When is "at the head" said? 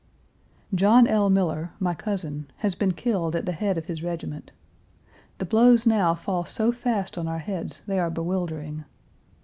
3.35-3.77